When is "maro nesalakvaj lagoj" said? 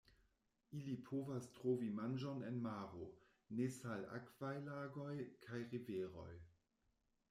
2.65-5.15